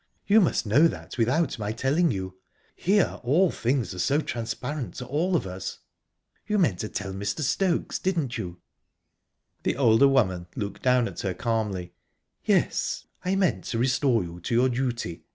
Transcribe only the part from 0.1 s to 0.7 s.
"You must